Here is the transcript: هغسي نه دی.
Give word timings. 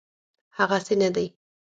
هغسي 0.57 0.95
نه 1.01 1.09
دی. 1.15 1.25